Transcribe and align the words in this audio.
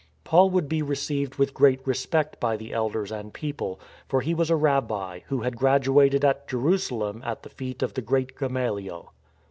^ 0.21 0.23
Paul 0.23 0.49
would 0.49 0.67
be 0.67 0.81
received 0.81 1.35
with 1.35 1.53
great 1.53 1.79
respect 1.85 2.39
by 2.39 2.57
the 2.57 2.73
elders 2.73 3.11
and 3.11 3.31
people, 3.31 3.79
for 4.07 4.21
he 4.21 4.33
was 4.33 4.49
a 4.49 4.55
Rabbi 4.55 5.19
who 5.27 5.41
had 5.41 5.55
gradu 5.55 6.03
ated 6.03 6.25
at 6.25 6.47
Jerusalem 6.47 7.21
at 7.23 7.43
the 7.43 7.49
feet 7.49 7.83
of 7.83 7.93
the 7.93 8.01
great 8.01 8.35
Gamaliel. 8.35 9.11